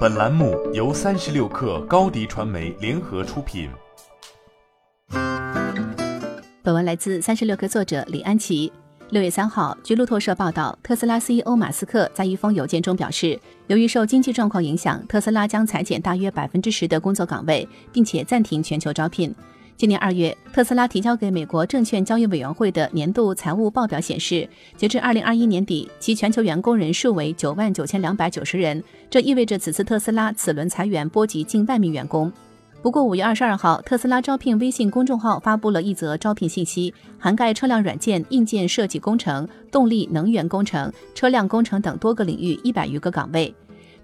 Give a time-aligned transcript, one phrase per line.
[0.00, 3.70] 本栏目由三十六氪高低传媒联合出品。
[6.62, 8.70] 本文来自三十六氪作者李安琪。
[9.10, 19.34] 六月三号，据路透社报道，特斯拉 CEO 马斯克在一封邮件中表示，由于受经济状况影响，特斯拉将裁减大约百分之十的工作岗位，并且暂停全球招聘。
[19.80, 28.84] 今年二月，特斯拉提交给美国证券交易委员会的年度财务报表显示，截至二零二一年底，其全球员工人数为九万九千两百九十人。
[29.08, 32.30] 这意味着此次特斯拉此轮裁员波及近万名员工。
[32.82, 43.54] 不过，五月二十二号，特斯拉招聘微信公众号发布了一则招聘信息，涵盖车辆软件、硬件设计工程、动力能源工程、车辆工程等多个领域一百余个岗位。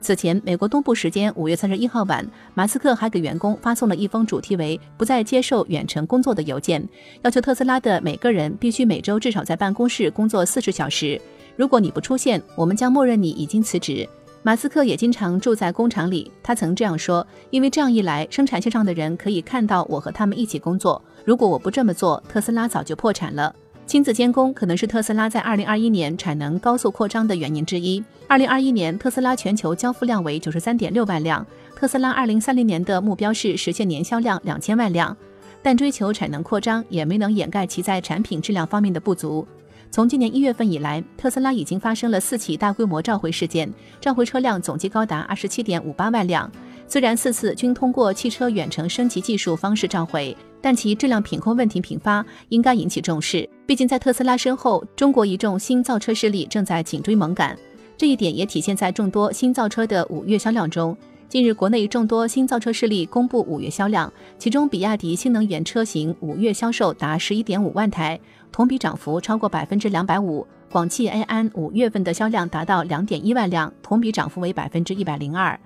[0.07, 2.25] 此前，美国东部时间五月三十一号晚，
[2.55, 6.89] 马斯克还给员工发送了一封主题为“不再接受远程工作”的邮件，
[7.23, 11.21] 要求特斯拉的每个人必须每周至少在办公室工作四十小时。
[11.57, 14.09] 如果你不出现，我们将默认你已经辞职。
[14.45, 21.03] 马斯克也经常住在工厂里，他曾这样说：“因为这样一来，生产线上的人可以看到我和他们一起工作。
[21.25, 23.53] 如果我不这么做，特斯拉早就破产了。”
[23.87, 28.03] 亲子监工可能是特斯拉在二零二一年产能高速扩张的原因之一。
[28.27, 31.47] 二零二一年，特斯拉全球交付量为九十三点六万辆。
[31.77, 35.17] 特斯拉二零三零年的目标是实现年销量两千万辆，
[35.63, 39.47] 但追求产能扩张也没能掩盖其在产品质量方面的不足。
[39.89, 46.51] 从今年一月份以来，特斯拉已经发生了四起大规模召回事件，召回车辆总计高达二十七点五八万辆。
[46.89, 50.37] 虽然四次均通过汽车远程升级技术方式召回。
[50.59, 53.49] 但其质量品控问题频发，应该引起重视。
[53.67, 57.57] 毕竟在特斯拉身后，中国一众新造车势力正在紧追猛赶，
[57.97, 60.97] 这一点也体现在众多新造车的五月销量中。
[61.29, 68.19] 近日，国内众多新造车势力公布五月销量，其中比亚迪新能源车型五月销售达十一点五万台，
[68.51, 75.57] 同比涨幅超过百分之两百五；广汽埃安五月份的销量达到两点一万辆，同比涨幅为百分之一百零二；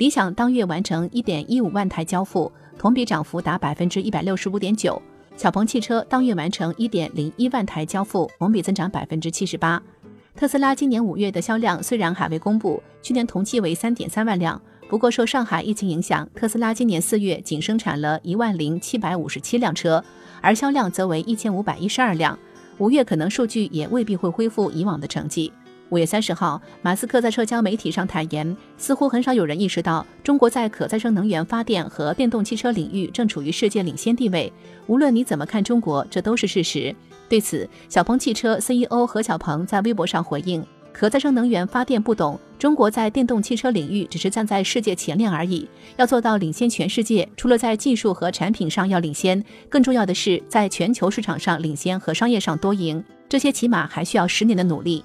[0.00, 2.50] 理想当月完成一点一五万台交付。
[2.78, 5.00] 同比涨幅达百分之一百六十五点九，
[5.36, 9.82] 小鹏汽车当月完成一点零一万台交付，同比增长百分之七十八。
[10.34, 14.58] 特斯拉今年五月的销量虽然还未公布，去年同期为三点三万辆，
[14.88, 20.02] 不过受上海疫情影响，特斯拉今年四月仅生产了一万零七百五十七辆车，
[20.40, 22.38] 而销量则为一千五百一十二辆，
[22.78, 25.52] 五月可能数据也未必会恢复以往的成绩。
[25.90, 34.52] 五月三十号，马斯克在社交媒体上坦言，似乎很少有人意识到，中国在可再生能源发电和电动汽车领域正处于世界领先地位。
[34.86, 36.94] 无论你怎么看中国，这都是事实。
[37.28, 45.68] 对此，小鹏汽车 CEO 何小鹏在微博上回应：“可再生能源发电不懂，中国在电动汽车领域只是站在世界前列而已。
[45.96, 53.02] 要做到领先全世界，除了在技术和产品上要领先，更重要的是在全球市场上领先和商业上多赢。
[53.28, 55.04] 这些起码还需要十年的努力。”